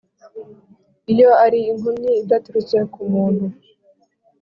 iyo 1.13 1.29
ari 1.45 1.59
inkomyi 1.71 2.11
idaturutse 2.21 2.77
ku 2.91 3.01
muntu 3.11 3.45